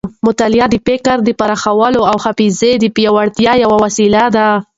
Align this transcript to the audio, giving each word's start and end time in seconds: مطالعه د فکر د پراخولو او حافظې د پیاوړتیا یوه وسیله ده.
مطالعه 0.27 0.67
د 0.71 0.75
فکر 0.87 1.15
د 1.23 1.29
پراخولو 1.39 2.01
او 2.11 2.15
حافظې 2.23 2.71
د 2.79 2.85
پیاوړتیا 2.95 3.53
یوه 3.63 3.77
وسیله 3.85 4.23
ده. 4.35 4.47